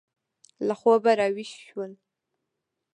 له 0.67 0.73
خوبه 0.79 1.11
را 1.19 1.27
ویښ 1.35 1.51
شول. 1.67 1.91